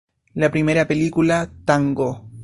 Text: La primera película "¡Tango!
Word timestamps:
La 0.33 0.49
primera 0.49 0.87
película 0.87 1.47
"¡Tango! 1.63 2.31